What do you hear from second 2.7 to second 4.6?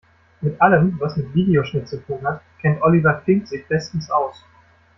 Oliver Fink sich bestens aus.